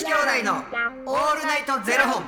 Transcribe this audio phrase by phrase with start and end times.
[0.00, 0.54] 子兄弟の
[1.04, 2.24] オールナイトゼロ本。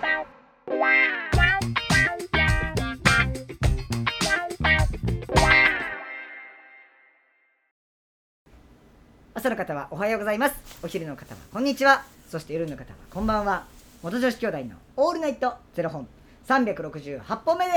[9.32, 10.54] 朝の方はおはようございます
[10.84, 13.64] お昼の方はこんにちはそして夜の方はこんばんは
[14.02, 16.06] 元女子兄弟のオールナイトゼロ本
[16.46, 17.72] 368本目で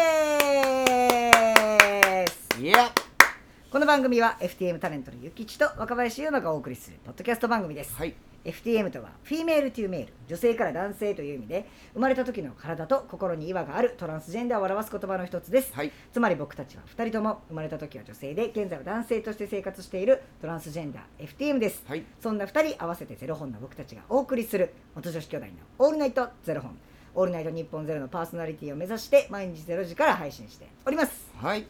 [2.27, 2.91] すいや。
[3.71, 8.13] この番組は FTM タレントのゆきちと若林優馬がお送りするポッドキャスト番組です、はい。
[8.45, 15.91] FTM とは Female to Male 女性から男性という意味で生まれた時の体と心に違和があるトランスジェンダーを表す言葉の一つです、はい。
[16.13, 22.03] つまり僕たちは2人とも生まれた時は女性で現在は男性として生活しているトランスジェンダー FTM です、はい。
[22.21, 26.77] そんな2人合わせてゼロ本の僕たちがお送りする元女子兄弟の「オールナイトゼロ本」
[27.15, 31.65] 「オールナイトニッポンゼロのパーソナリティを目指して毎日ゼロ時から配信しておりますはい。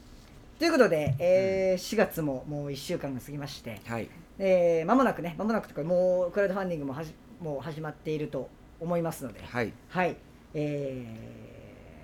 [0.59, 4.09] ということで、えー4月ももう1週間が過ぎましてはい。
[4.39, 8.49] えー間もなくね間もなくとかもうクラウドファンディングもはじもう始まっていると
[8.79, 9.73] 思いますのではい。
[9.89, 10.15] はい、
[10.53, 11.05] え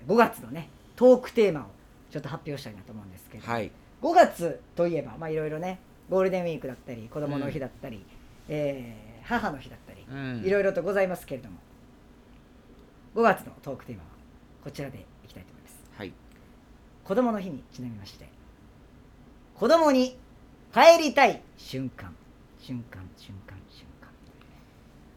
[0.06, 1.64] ー5月のねトークテーマを
[2.10, 3.70] ちょっと発表したいなと思うんですけど、はい。
[4.02, 5.78] 5月といえばまあいろいろね
[6.10, 8.04] ゴールデンウィークだったり子供の日だったり、
[8.48, 11.56] えー母の日だったり、うんいろいろとございますけれども
[13.14, 14.08] 5月のトークテーマは
[14.64, 16.12] こちらでいきたいと思いますはい。
[17.04, 18.28] 子供の日にちなみまして
[19.54, 20.16] 子供に
[20.74, 22.12] 帰りたい瞬間
[22.64, 24.08] 瞬間瞬間瞬間。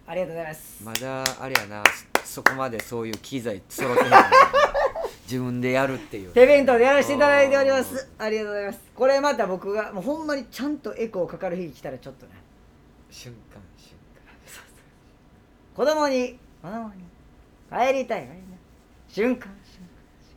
[0.07, 0.83] ありがとうございます。
[0.83, 1.83] まだあれやな。
[2.23, 4.31] そそこまでそういう機材揃ってへんから
[5.29, 6.33] 自分でやるっていう。
[6.33, 8.09] 手弁当でやらせていただいております。
[8.17, 8.79] ありがとうございます。
[8.95, 12.31] これまた僕がもうほんまにちゃんとエコーかかる日来たらちょっとね。
[13.11, 13.95] 瞬間瞬
[15.75, 16.39] 子供に。
[16.63, 17.03] 子供に。
[17.69, 18.27] 帰りたい
[19.07, 19.89] 瞬間瞬間。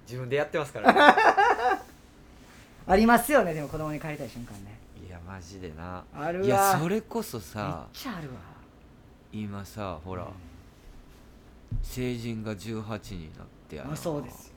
[0.06, 1.01] 自分でやってますからね。
[2.86, 3.55] ありますよね。
[3.55, 4.79] でも子供に帰りたい瞬間ね
[5.28, 6.02] マジでな。
[6.14, 6.46] あるわ。
[6.46, 8.36] いやそれこそめっさちゃあるわ。
[9.30, 10.26] 今さほら
[11.82, 13.92] 成人が18になってやな。
[13.92, 14.54] あそうですよ。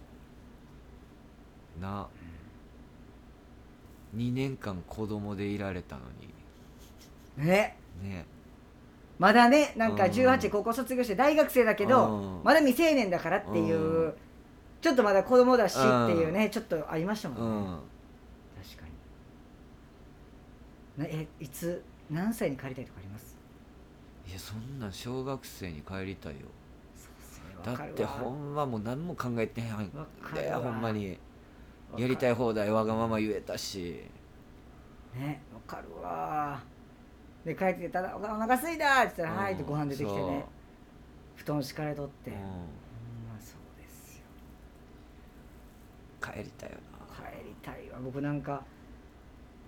[1.82, 2.08] な。
[4.16, 6.04] 2年間子供でいられたの
[7.38, 8.10] ねに。
[8.10, 8.26] ね。
[9.20, 10.12] まだねなんかうん。
[10.12, 12.44] 18高校卒業して大学生だけどうん。
[12.46, 14.14] まだ未成年だからっていううん。
[14.82, 17.72] ちょっとまだ子供だしっていうねちょっとありましたもうんね。
[17.72, 17.80] ん。
[18.64, 18.92] 確かに
[21.02, 23.38] なえいつ何歳に帰りたいとかあります？
[24.28, 26.42] いやそんなん小学生に帰りたいよ。
[27.64, 29.92] だってほんまもう何も考えてへん
[30.34, 31.18] でわほんまに。
[31.98, 34.02] やりたい放題わがまま言えたし。
[35.14, 36.62] ねわかるわ。
[37.44, 40.46] で帰ってただお腹すいたって言ったら「はい」ってご飯出てきてね。
[41.36, 42.32] 布団敷かれとって。
[42.32, 42.46] ほんま
[43.40, 44.24] そうですよ。
[46.22, 46.78] 帰りたいよ
[47.10, 48.00] 帰りたいわ。
[48.02, 48.64] 僕なんか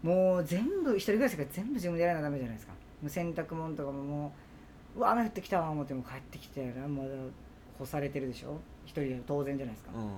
[0.03, 2.73] もう全部一人暮らしが全部自分でやらなダメじゃないですか。
[3.01, 4.33] もう洗濯物とかもも
[4.95, 7.09] ううわ雨降ってきたわ思っても帰ってきてまだ
[7.79, 8.59] 干されてるでしょ。
[8.85, 10.09] 一人で当然じゃないですか、なうん。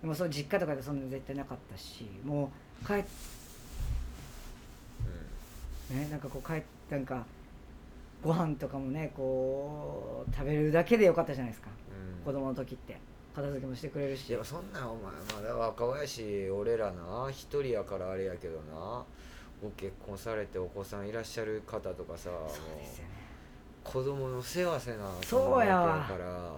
[0.00, 2.50] でもその実家とかでそんなの絶対なかったしも
[2.82, 2.96] う帰っ
[5.90, 7.24] ねなんかこう帰っなんか
[8.24, 11.68] ご飯とかもねこう食べるだけでよかったじゃないですか。
[12.16, 12.24] うん。
[12.24, 12.98] 子供の時って
[13.34, 14.30] 片付けもしてくれるし。
[14.30, 15.12] いやそんなんお前
[15.42, 19.04] まだ若林俺らな一人やからあれやけどな。
[19.62, 23.10] ご結婚されてお子さんいらっしゃる方とかさもそうですよね。
[23.84, 26.50] う子供の世話せなそうやわあから。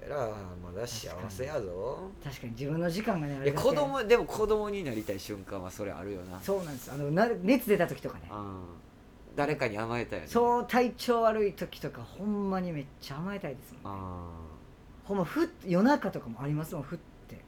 [0.00, 0.16] 俺ら
[0.62, 2.10] まだ幸せやぞ。
[2.22, 2.52] 確かに。
[2.52, 3.68] 自分の時間がねあいやれだけ。
[3.68, 6.40] 子供でも子供になりたい瞬間はそれあるよな。
[6.40, 6.90] そうなんです。
[6.92, 8.28] あのな熱出た時とかね。
[8.30, 8.60] うん
[9.36, 10.28] 誰かに甘えたよね。
[10.28, 14.30] そう体調悪い時とかほんまにめっちゃ甘えたいですもんあ
[15.08, 17.38] ほんまふっ夜中とかもありますもんふって。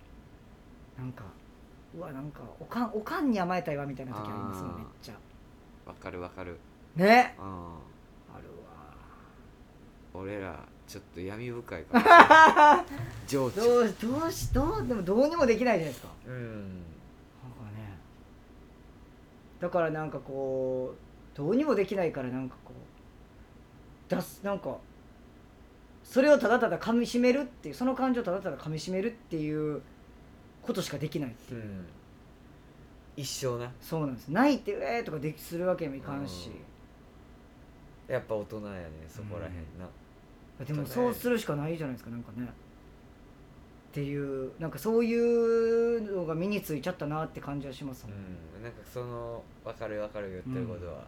[0.99, 1.25] なんか
[1.95, 5.15] うわなんかおかんおかんに甘えたいわみたいな時ありますもんめっちゃ。
[5.85, 6.57] ーわかるわかる。
[6.97, 7.37] ね。
[7.39, 7.45] うん。
[8.35, 8.45] ある
[10.15, 13.45] 俺らちょっと闇深いかもしれない情緒。
[13.45, 16.09] わどうどうしどうでもどうにもできないじゃないですか。
[16.27, 16.35] うん。
[16.35, 16.69] なんか
[17.77, 17.99] ね。
[19.61, 24.79] だからなんかこうどうにもできないからなんかこう出すなんか
[26.05, 29.83] それをただただ噛みしめるっていうその感情をただただ噛みしめるっていう
[30.63, 31.87] ことしかできないっていう、うん。
[33.17, 34.29] 一生なそうなんです。
[34.29, 36.51] 泣いて「えー」とかできするわけにもいかんし、
[38.09, 39.53] やっぱ大人やねそこらへん。
[39.79, 42.47] な、でもそうするしかないじゃないですかなんかね。
[43.91, 48.17] っていうなんかそういうのが身についちゃったなって感じはしますもん、
[48.57, 51.05] うん、なんかその分かる分かる言ってることは、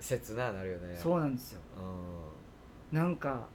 [0.00, 0.96] 切ななるよね。
[0.96, 1.60] そうなんですよ。
[1.76, 1.80] う
[2.92, 3.48] なんか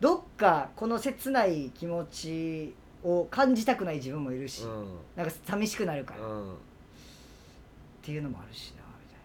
[0.00, 4.98] どっかこの切ない気持ちを感じたくない自分もいるし、んうん。
[5.16, 6.56] なんか寂しくなるから、っうん。
[8.02, 9.20] ていうのもあるしなみたいな。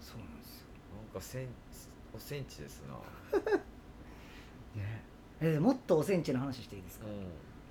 [0.00, 0.66] そうなんですよ。
[1.12, 1.48] なんおセン
[2.14, 2.94] おセンチですな。
[4.80, 5.02] ね。
[5.40, 7.08] えーもっとおセンチの話していいですか、う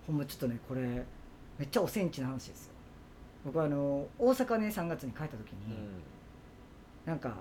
[0.05, 1.03] ほんまちょっとねこれ
[1.57, 2.73] めっちゃおセンチの話ですよ。
[3.45, 6.01] 僕はあの大阪ね3月に帰った時に、ん。
[7.05, 7.37] なんか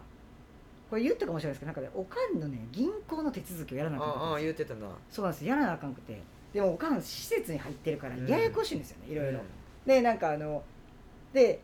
[0.94, 4.92] これ言ったかもしれないですけどなんかねおかんのね銀行の手続きをやらなあかったんああですよ言ってたな。
[5.10, 6.22] そうなんですやらなあかんくて。
[6.52, 8.28] でもおかん施設に入ってるからうん。
[8.28, 9.40] ややこしいんですよね、いろいろ。
[9.40, 9.44] うん。
[9.84, 10.62] でなんかあの
[11.32, 11.60] で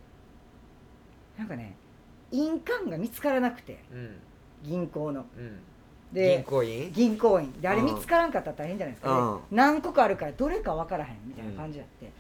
[1.39, 1.77] なんかね
[2.33, 3.85] 印鑑が見つからなくて。
[3.93, 4.17] うん。
[4.65, 5.25] 銀行の。
[5.39, 5.61] うん。
[6.13, 6.93] で銀行員？
[6.93, 7.53] 銀行員。
[7.61, 7.87] であれうん。
[7.95, 9.37] 見つからんかったら大変じゃないですか、うん。
[9.37, 12.11] ね何個かあるからどれか分からへんみたいな感じやって、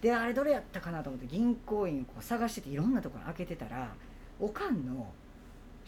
[0.00, 3.92] であれどれやったかなと思って銀行員をこう探してていろんなところ開けてたら
[4.40, 5.12] おかんの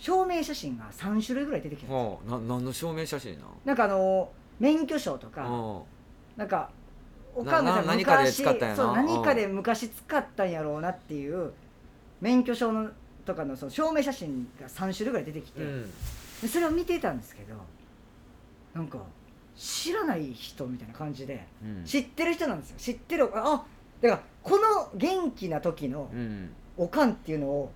[0.01, 5.87] 証明写真が3種類ぐらい出てきたんではあな何の証明写真ななんかあの免許証とか、の
[6.37, 6.71] なんか
[7.35, 8.77] おかんがなな何かで使ったんやな。
[8.77, 11.53] そう何かでうん昔使ったんやろうなっていう
[12.21, 12.91] 免許証の
[13.27, 15.91] とかのその証明写真が3種類ぐらい出てきて、うん。
[16.41, 17.55] でそれを見てたんですけど
[18.75, 18.99] なんか
[19.57, 21.85] 知らない人みたいな感じでうん。
[21.85, 22.77] 知ってる人なんですよ。
[22.79, 23.65] 知ってるあ
[24.01, 26.51] だからこの元気な時のうん。
[26.77, 27.73] おかんっていうのを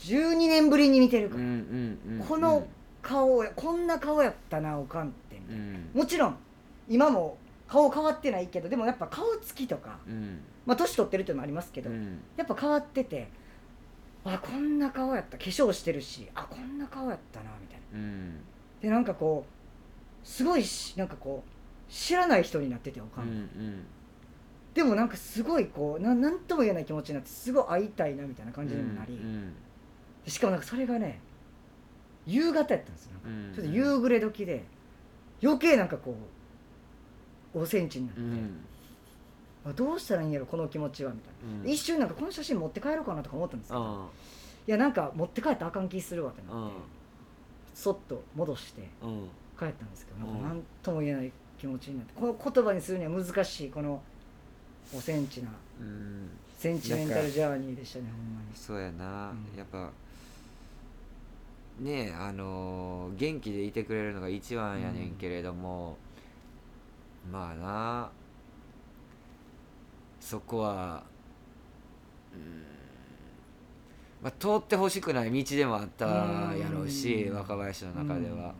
[0.00, 1.50] 12年ぶりに見てるから、うんう
[2.12, 2.66] んうんこの
[3.02, 5.38] 顔やこんな顔やったなおかんって。
[5.38, 5.90] みたいなうん。
[5.94, 6.36] もちろん
[6.88, 10.40] 今も顔変わってないけどでもやっぱ顔つきとかうん。
[10.66, 12.20] まあ年取ってるっていうのもありますけど、うん。
[12.36, 13.28] やっぱ変わってて
[14.24, 15.38] あこんな顔やった。
[15.38, 17.98] 化粧してるしあこんな顔やったなみたいな。
[17.98, 18.40] うん。
[18.82, 19.44] でなんかこ
[20.24, 23.84] うすごいしなんかこう知らない人になってておか、うんん。
[24.74, 29.54] でもなんかすごいこうななんとも言えない気持ちになってすごい会いたいなみたいな感じにもなり、うんで
[30.26, 31.20] しかもなんかそれがね
[32.26, 33.12] 夕方やったんですよ
[33.54, 34.64] ちょっと夕暮れ時で
[35.42, 36.14] 余計なんかこ
[37.54, 38.60] う5センチになって、うん。
[39.66, 41.70] あどうしたらいいんやろこの気持ちはみたいな、うん。
[41.70, 44.08] 一瞬なんかこの写真持って帰ろうかなとか思ったんですけど、あ
[44.68, 46.42] いやなんか持って帰ったらあかん気するわって。
[46.48, 46.76] あなって
[47.74, 49.28] そっと戻してうん。
[49.58, 52.12] 帰ったんですけどなん何とも言えない気持ちになって。
[52.14, 54.00] この言葉にするには難しいこの
[54.94, 55.48] 5センチな
[55.80, 56.30] うん。
[56.56, 58.46] センチメンタルジャーニーでしたねほんまに。
[58.54, 59.58] そうやな、うん。
[59.58, 59.90] やっぱ
[61.80, 65.96] ねえあのー元気でいてくれるのが一番やねんけれども、
[67.32, 68.10] まあな
[70.20, 71.02] そこは
[72.34, 72.62] うん
[74.22, 77.36] まあ通ってほしくない道でもあったやろうし、うん。
[77.36, 78.54] 若林の中では、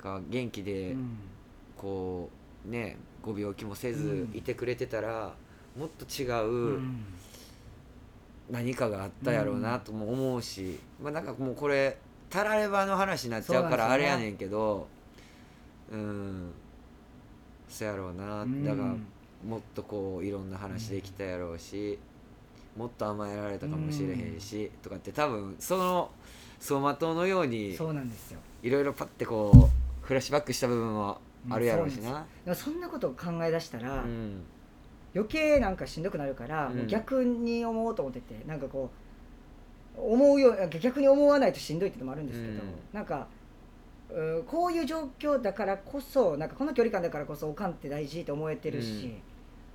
[0.00, 1.18] が元気でうん
[1.76, 2.30] こ
[2.66, 4.38] うねご病気もせずうん。
[4.38, 5.34] いてくれてたら、
[5.76, 7.04] もっと違う、うん
[8.50, 11.96] 何かがあったやろうなとも思うし、まあなんかもうこれ
[12.28, 14.86] たらればの話になっちゃうからあれやねんけど
[15.90, 16.52] うん。
[17.68, 18.64] そやろうな、うん。
[18.64, 18.94] だから
[19.48, 21.98] もっとこういろんな話できたやろうし、
[22.76, 26.10] もっと甘えられたかもしれへんし、とかって多分その
[26.58, 28.40] 走馬灯のようにそうなんですよ。
[28.62, 31.18] いろいろパッてこうフラッシュバックした部分は
[31.48, 32.26] あるやろうしな。
[32.54, 34.42] そんなことを考え出したら、うん
[35.14, 36.76] 余計なんかしんどくなるから、うん。
[36.78, 38.90] もう逆に思おうと思っててなんかこ
[39.96, 42.58] う思うよう逆に思わないとしんどいっていうのもあるんですけど、うん。
[42.92, 43.26] なんか
[44.10, 49.14] うこういう状況だからこそなんかこの距離感だからこそおかんって大事って思えてるし、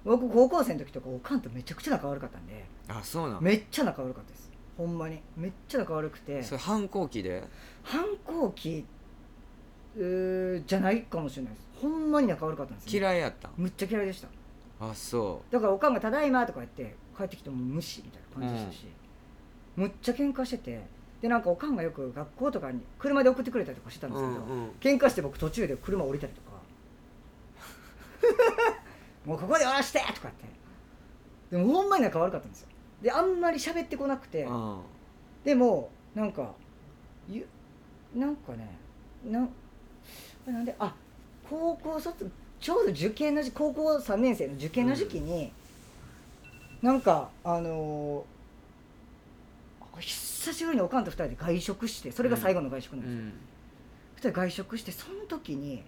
[0.04, 3.44] 僕高校生の時とかおかんとめちゃくちゃ仲悪かったんであそうなん。
[3.44, 4.52] めっちゃ仲悪かったです。
[4.78, 5.20] ほんまに。
[5.38, 6.44] めっちゃ仲悪くて。
[6.44, 7.44] それ反抗期で？
[7.84, 8.86] 反抗期
[9.98, 11.68] じゃないかもしれないです。
[11.81, 13.52] ほんまに仲悪かったんですよ嫌いやったん？
[13.56, 14.28] むっちゃ嫌いでした
[14.80, 18.88] あそだからおかんが「ただいま」とか言って帰ってきても無視みたいな感じでしたし、
[19.76, 20.86] むっちゃ喧嘩してて
[21.22, 24.70] でなんかおかんがよく学校とかに車で送ってくれたりとかしてたんうですけど、うんうん。
[24.82, 26.52] 喧嘩して僕途中で車降りたりとか
[29.26, 30.46] もうここで降らしてとかって。
[31.52, 32.68] でもほんまに仲悪かったんですよ。
[33.02, 34.80] であんまり喋ってこなくてうん
[35.44, 36.54] でもなんか
[37.30, 37.48] ゆ
[38.16, 38.68] なんかね
[39.26, 39.50] なん
[40.46, 40.94] なんであ
[41.50, 42.30] 高校卒
[42.66, 45.52] ちょうど受験の時高校3年生の受験の時期に、
[46.81, 53.28] なんかあのー久しぶりにおかんと2人で外食してそれが最後の外食なんですよ、うん。
[53.28, 53.31] 2
[54.18, 55.84] 人で外食してその時に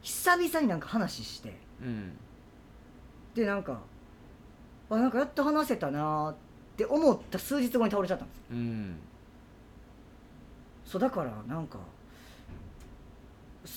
[0.00, 1.54] 久々になんか話して。
[1.82, 2.16] うん。
[3.34, 3.80] でなんか
[4.88, 6.34] あなんかやっと話せたなーっ
[6.78, 8.44] て思った数日後に倒れちゃったんですよ。
[8.52, 8.96] うん。
[10.86, 11.78] そうだからなんか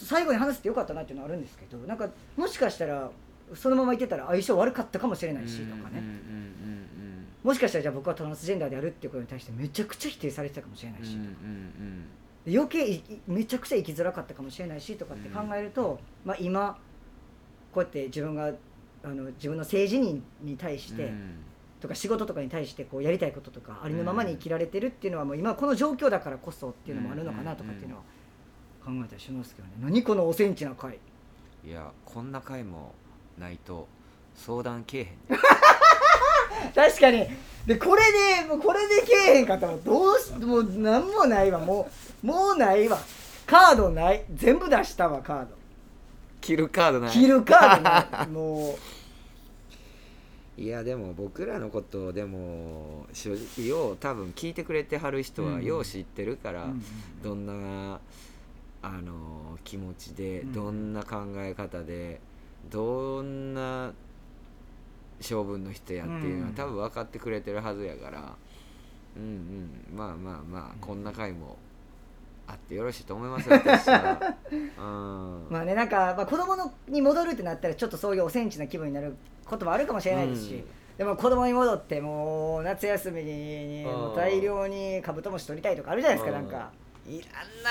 [0.06, 3.12] 最後に話せてよかったなっていうのはあるんですけどなんかもしかしたら
[3.54, 6.02] そのままいてたら相性悪かったかもしれないしとかね、
[7.44, 12.06] もしかしたらじゃあ僕はトランスジェンダーであるっていうことに対してめちゃくちゃ否定されてたかもしれないし、うんうんうん。
[12.46, 16.78] で余計めちゃくちゃ生きづらかったかもしれないしとかって考えると、まあ、今
[17.74, 18.52] こうやって自分が
[19.04, 21.12] あの自分の性自認に対して、
[21.82, 28.04] とか仕事とかに対してこうやりたいこととかありのままに生きられてるっていうのはもう今この状況だからこそっていうのもあるのかなとかっていうのは
[28.86, 29.74] 考えたりしますけどね。
[29.82, 31.00] 何このおセンチな回。
[31.66, 32.94] いやこんな回も
[33.40, 33.88] ないと
[34.36, 35.04] 相談けえへ
[35.36, 35.38] ん
[36.76, 37.28] 確かに。
[37.66, 38.02] でこれ
[38.42, 41.60] でもうこれでけえへんかったらどうしもう何もないわ。
[41.60, 41.90] も
[42.24, 43.00] うもうないわ。
[43.46, 44.24] カードない。
[44.34, 45.56] 全部出したわカード。
[46.42, 47.12] 切るカードない。
[47.12, 48.28] 切るカードない。
[48.32, 48.78] も
[50.56, 55.64] いやでも僕らのことでも正直よう多分聞いてくれてはる人はうん。
[55.64, 56.68] よう知ってるから、
[57.24, 58.00] どんな
[58.84, 60.54] あの気持ちで、うん。
[60.54, 62.20] どんな考え方で
[62.70, 63.94] どんな
[65.22, 66.54] 性分の人やっていうのは、うん。
[66.54, 68.36] 多分分かってくれてるはずやから
[69.16, 69.98] うんうん。
[69.98, 71.58] まあまあまあ、こんな回も
[72.46, 74.36] あってよろしいと思いますよ私は。
[74.52, 75.48] うん。
[75.50, 80.98] まあねなんか、まあ、子供のに戻るってなったらちょっとそういうおセンチな気分になることもあるかもしれないですし、うん。
[80.98, 83.86] でも子供に戻ってもう夏休みに
[84.16, 86.72] 大量にカブトムシ取りたいとかあるじゃないですかなんか
[87.08, 87.70] いらんな。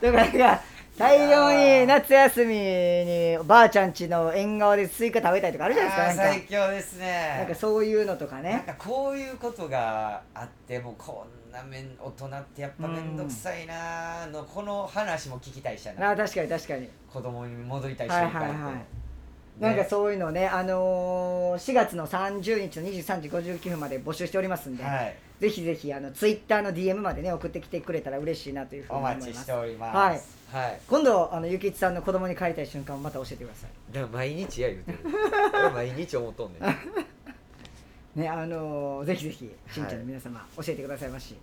[0.00, 0.62] だからなんか
[0.98, 7.34] 大量に夏休みにおばあちゃん家の縁側でスイカ食べたいとかあるじゃないですか最強ですね。
[7.38, 16.88] なんかそういうのとかなんねかこういうことがあってもこんなめん大人ってやっぱ面倒くさいなーのこの話も聞きたいしやなあ確かに確かに。
[17.12, 19.62] 子供に戻りたいはいはいはい。
[19.62, 29.26] なんかそういうのね、あのー、4月の30日の23時59分まで募集しておりますんで、はいぜひぜひあのツイッターの DM までね送ってきてくれたら嬉しいなというふうにお思います。
[29.28, 29.96] 待ちしております。
[30.52, 34.98] はい、はい、今度あのゆきちさんの子供に帰りたい瞬間をまた教えてくださだから毎日や言うてる
[35.54, 36.74] 俺毎日思っとんねんい。
[38.20, 41.36] ねあのー、ぜひぜひしんちゃんの皆様、教えてくださいまし。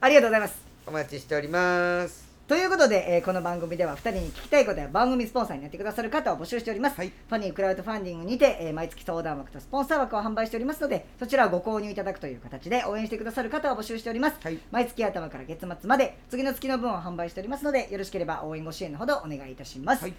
[0.00, 0.72] ありがとうございます。
[0.86, 7.08] お待ちしておりますということで、えーこの番組では2人に聞きたいことや番組スポンサーになってくださる方を募集しております、はい。
[7.08, 14.58] ファニークラウドファンディングにて、えー毎月相談枠とスポンサー枠を販売しておりますのでそちらをご購入いただくという形で応援してくださる方を募集しております、はい。
[14.70, 20.14] 毎月頭から月末まで次の月の分を販売しておりますのでよろしければ応援ご支援のほどお願いいたします、はい。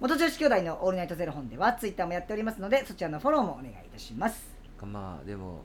[0.00, 4.48] 元女子兄弟のオールナイトゼロ本ではツイッターもやっておりますのでそちらのフォローもお願いいたします。
[4.80, 5.60] まあでも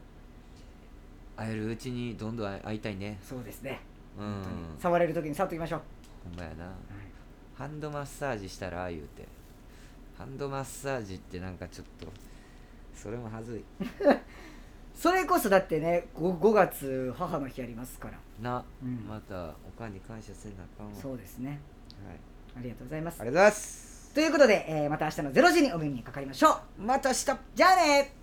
[1.37, 3.17] 会えるうちにどんどん会いたいね。
[3.23, 3.79] そうですね。
[4.19, 4.25] うん。
[4.25, 4.55] 本当に。
[4.81, 5.81] 触れる時に触っておきましょう、
[6.23, 6.71] ほんまやな。
[7.55, 9.27] ハンドマッサージしたら言うて。
[10.17, 12.07] ハンドマッサージってなんかちょっと
[12.93, 13.63] それもはずい。
[14.93, 18.19] それこそだってね 5, 5月母の日ありますから。
[18.41, 19.05] な、うん。
[19.07, 20.93] またおかんに感謝せなあかんわ。
[21.01, 21.61] そうですね。
[22.05, 22.17] はい、
[22.57, 23.21] ありがとうございます。
[23.21, 24.13] ありがとうございます。
[24.13, 26.81] ということで、えーまた明日の0時にお耳にかかりましょう。
[26.81, 27.25] また明日。
[27.55, 28.18] じゃあね